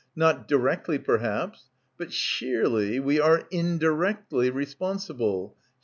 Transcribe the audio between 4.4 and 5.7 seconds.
responsible.